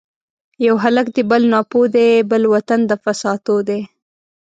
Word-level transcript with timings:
یو 0.65 0.75
هلک 0.83 1.07
دی 1.15 1.23
بل 1.31 1.43
ناپوه 1.53 1.87
دی 1.95 2.07
ـ 2.19 2.29
بل 2.31 2.43
وطن 2.53 2.79
د 2.89 2.91
فساتو 3.03 3.55
دی 3.67 3.79